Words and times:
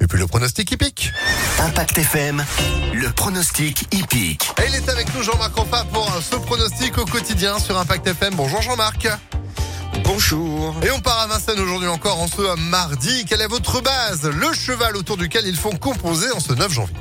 et 0.00 0.06
puis 0.06 0.18
le 0.18 0.26
pronostic 0.26 0.70
hippique. 0.72 1.12
Impact 1.60 1.98
FM, 1.98 2.44
le 2.94 3.10
pronostic 3.10 3.86
hippique. 3.92 4.50
Et 4.62 4.68
il 4.68 4.74
est 4.74 4.88
avec 4.88 5.14
nous 5.14 5.22
Jean-Marc 5.22 5.54
Rampat 5.56 5.84
pour 5.92 6.06
euh, 6.12 6.20
ce 6.20 6.36
pronostic 6.36 6.98
au 6.98 7.04
quotidien 7.04 7.58
sur 7.58 7.78
Impact 7.78 8.06
FM. 8.06 8.34
Bonjour 8.34 8.62
Jean-Marc. 8.62 9.08
Bonjour. 10.04 10.74
Et 10.82 10.90
on 10.90 11.00
part 11.00 11.20
à 11.20 11.26
Vincennes 11.26 11.60
aujourd'hui 11.60 11.88
encore 11.88 12.20
en 12.20 12.26
ce 12.26 12.56
mardi. 12.70 13.24
Quelle 13.26 13.40
est 13.40 13.46
votre 13.46 13.80
base? 13.80 14.24
Le 14.24 14.52
cheval 14.52 14.96
autour 14.96 15.16
duquel 15.16 15.46
ils 15.46 15.56
font 15.56 15.76
composer 15.76 16.30
en 16.32 16.40
ce 16.40 16.52
9 16.52 16.72
janvier? 16.72 16.94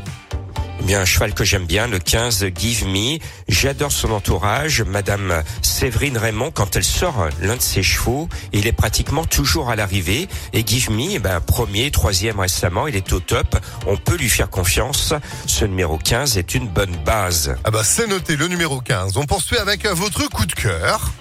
Bien, 0.83 1.01
un 1.01 1.05
cheval 1.05 1.33
que 1.33 1.43
j'aime 1.43 1.65
bien, 1.65 1.87
le 1.87 1.99
15 1.99 2.45
Give 2.57 2.85
Me. 2.85 3.19
J'adore 3.47 3.91
son 3.91 4.11
entourage. 4.11 4.81
Madame 4.81 5.43
Séverine 5.61 6.17
Raymond, 6.17 6.51
quand 6.51 6.75
elle 6.75 6.83
sort 6.83 7.27
l'un 7.41 7.57
de 7.57 7.61
ses 7.61 7.83
chevaux, 7.83 8.29
il 8.53 8.65
est 8.65 8.71
pratiquement 8.71 9.25
toujours 9.25 9.69
à 9.69 9.75
l'arrivée. 9.75 10.27
Et 10.53 10.65
Give 10.65 10.89
Me, 10.91 11.11
eh 11.11 11.19
ben, 11.19 11.41
premier, 11.41 11.91
troisième 11.91 12.39
récemment, 12.39 12.87
il 12.87 12.95
est 12.95 13.11
au 13.13 13.19
top. 13.19 13.57
On 13.87 13.97
peut 13.97 14.15
lui 14.15 14.29
faire 14.29 14.49
confiance. 14.49 15.13
Ce 15.45 15.65
numéro 15.65 15.97
15 15.97 16.37
est 16.37 16.55
une 16.55 16.67
bonne 16.67 16.95
base. 17.05 17.55
Ah 17.63 17.71
bah 17.71 17.83
c'est 17.83 18.07
noté, 18.07 18.35
le 18.35 18.47
numéro 18.47 18.79
15. 18.79 19.17
On 19.17 19.25
poursuit 19.25 19.57
avec 19.57 19.85
votre 19.85 20.27
coup 20.29 20.45
de 20.45 20.53
cœur. 20.53 21.11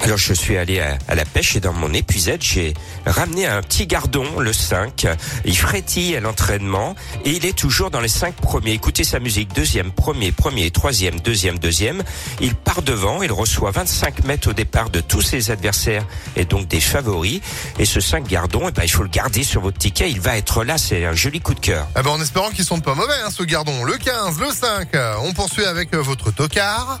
Alors 0.00 0.16
je 0.16 0.32
suis 0.32 0.56
allé 0.56 0.80
à, 0.80 0.96
à, 1.08 1.14
la 1.14 1.24
pêche 1.24 1.56
et 1.56 1.60
dans 1.60 1.72
mon 1.72 1.92
épuisette, 1.92 2.42
j'ai 2.42 2.74
ramené 3.04 3.46
un 3.46 3.60
petit 3.62 3.86
gardon, 3.86 4.40
le 4.40 4.52
5. 4.52 5.06
Il 5.44 5.56
frétille 5.56 6.16
à 6.16 6.20
l'entraînement 6.20 6.94
et 7.24 7.30
il 7.30 7.44
est 7.44 7.56
toujours 7.56 7.90
dans 7.90 8.00
les 8.00 8.08
5 8.08 8.34
premiers. 8.34 8.72
Écoutez 8.72 9.04
sa 9.04 9.18
musique, 9.18 9.52
deuxième, 9.54 9.92
premier, 9.92 10.32
premier, 10.32 10.70
troisième, 10.70 11.20
deuxième, 11.20 11.58
deuxième. 11.58 12.02
Il 12.40 12.54
part 12.54 12.82
devant, 12.82 13.22
il 13.22 13.32
reçoit 13.32 13.70
25 13.70 14.24
mètres 14.24 14.50
au 14.50 14.52
départ 14.52 14.90
de 14.90 15.00
tous 15.00 15.22
ses 15.22 15.50
adversaires 15.50 16.04
et 16.36 16.44
donc 16.44 16.68
des 16.68 16.80
favoris. 16.80 17.40
Et 17.78 17.84
ce 17.84 18.00
5 18.00 18.26
gardon, 18.26 18.66
eh 18.68 18.72
ben, 18.72 18.84
il 18.84 18.90
faut 18.90 19.02
le 19.02 19.08
garder 19.08 19.42
sur 19.42 19.60
votre 19.60 19.78
ticket, 19.78 20.10
il 20.10 20.20
va 20.20 20.36
être 20.36 20.64
là, 20.64 20.78
c'est 20.78 21.04
un 21.04 21.14
joli 21.14 21.40
coup 21.40 21.54
de 21.54 21.60
cœur. 21.60 21.86
Eh 21.98 22.02
ben, 22.02 22.10
en 22.10 22.20
espérant 22.20 22.50
qu'ils 22.50 22.64
sont 22.64 22.80
pas 22.80 22.94
mauvais, 22.94 23.14
hein, 23.24 23.30
ce 23.30 23.42
gardon. 23.42 23.84
Le 23.84 23.96
15, 23.96 24.38
le 24.40 24.50
5, 24.52 24.88
on 25.22 25.32
poursuit 25.32 25.64
avec 25.64 25.94
votre 25.94 26.30
tocard. 26.30 27.00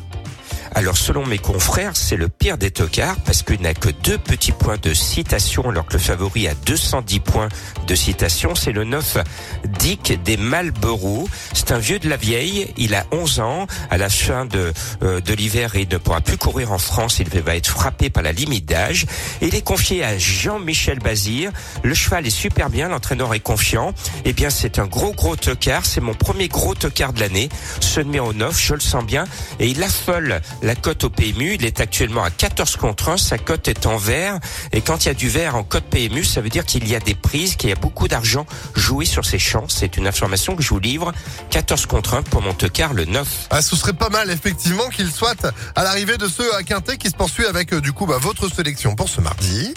Alors 0.74 0.96
selon 0.96 1.26
mes 1.26 1.38
confrères, 1.38 1.96
c'est 1.96 2.16
le 2.16 2.28
pire 2.28 2.58
des 2.58 2.70
tocards 2.70 3.16
parce 3.24 3.42
qu'il 3.42 3.60
n'a 3.60 3.74
que 3.74 3.88
deux 3.88 4.18
petits 4.18 4.52
points 4.52 4.76
de 4.80 4.94
citation 4.94 5.68
alors 5.68 5.86
que 5.86 5.94
le 5.94 5.98
favori 5.98 6.48
a 6.48 6.54
210 6.66 7.20
points 7.20 7.48
de 7.86 7.94
citation. 7.94 8.54
C'est 8.54 8.72
le 8.72 8.84
9 8.84 9.18
Dick 9.78 10.22
des 10.22 10.36
Malborough. 10.36 11.28
C'est 11.52 11.72
un 11.72 11.78
vieux 11.78 11.98
de 11.98 12.08
la 12.08 12.16
vieille. 12.16 12.72
Il 12.76 12.94
a 12.94 13.06
11 13.12 13.40
ans. 13.40 13.66
À 13.90 13.98
la 13.98 14.08
fin 14.08 14.44
de, 14.44 14.72
euh, 15.02 15.20
de 15.20 15.34
l'hiver, 15.34 15.74
il 15.74 15.88
ne 15.88 15.96
pourra 15.98 16.20
plus 16.20 16.36
courir 16.36 16.72
en 16.72 16.78
France. 16.78 17.18
Il 17.18 17.28
va 17.40 17.56
être 17.56 17.68
frappé 17.68 18.10
par 18.10 18.22
la 18.22 18.32
limite 18.32 18.66
d'âge. 18.66 19.06
Il 19.40 19.54
est 19.54 19.62
confié 19.62 20.04
à 20.04 20.18
Jean-Michel 20.18 20.98
Bazir. 20.98 21.50
Le 21.82 21.94
cheval 21.94 22.26
est 22.26 22.30
super 22.30 22.70
bien. 22.70 22.88
L'entraîneur 22.88 23.34
est 23.34 23.40
confiant. 23.40 23.94
Eh 24.24 24.32
bien, 24.32 24.50
c'est 24.50 24.78
un 24.78 24.86
gros 24.86 25.12
gros 25.12 25.36
tocard. 25.36 25.86
C'est 25.86 26.00
mon 26.00 26.14
premier 26.14 26.48
gros 26.48 26.74
tocard 26.74 27.12
de 27.12 27.20
l'année. 27.20 27.48
Ce 27.80 28.00
numéro 28.00 28.32
9, 28.32 28.58
je 28.58 28.74
le 28.74 28.80
sens 28.80 29.04
bien. 29.04 29.24
Et 29.60 29.68
il 29.68 29.82
affole 29.82 30.40
la 30.62 30.74
cote 30.74 31.04
au 31.04 31.10
PMU. 31.10 31.54
Il 31.54 31.64
est 31.64 31.80
actuellement 31.80 32.24
à 32.24 32.30
14 32.30 32.76
contre 32.76 33.10
1. 33.10 33.16
Sa 33.16 33.38
cote 33.38 33.68
est 33.68 33.86
en 33.86 33.96
vert. 33.96 34.38
Et 34.72 34.80
quand 34.80 35.04
il 35.04 35.08
y 35.08 35.10
a 35.10 35.14
du 35.14 35.28
vert 35.28 35.56
en 35.56 35.62
cote 35.62 35.84
PMU, 35.84 36.24
ça 36.24 36.40
veut 36.40 36.48
dire 36.48 36.64
qu'il 36.64 36.88
y 36.88 36.94
a 36.94 37.00
des 37.00 37.14
prises, 37.14 37.56
qu'il 37.56 37.70
y 37.70 37.72
a 37.72 37.76
beaucoup 37.76 38.08
d'argent 38.08 38.46
joué 38.74 39.04
sur 39.04 39.24
ces 39.24 39.38
chances. 39.38 39.76
C'est 39.78 39.96
une 39.96 40.06
information 40.06 40.56
que 40.56 40.62
je 40.62 40.68
vous 40.70 40.80
livre. 40.80 41.12
14 41.50 41.86
contre 41.86 42.14
1 42.14 42.22
pour 42.22 42.42
Montecar, 42.42 42.94
le 42.94 43.04
9. 43.04 43.48
Ah, 43.50 43.62
ce 43.62 43.76
serait 43.76 43.92
pas 43.92 44.08
mal, 44.08 44.30
effectivement, 44.30 44.88
qu'il 44.88 45.10
soit 45.10 45.36
à 45.74 45.84
l'arrivée 45.84 46.16
de 46.16 46.28
ce 46.28 46.42
à 46.54 46.62
Quintet 46.62 46.96
qui 46.96 47.08
se 47.08 47.14
poursuit 47.14 47.46
avec, 47.46 47.74
du 47.74 47.92
coup, 47.92 48.06
bah, 48.06 48.18
votre 48.20 48.52
sélection 48.52 48.94
pour 48.94 49.08
ce 49.08 49.20
mardi. 49.20 49.74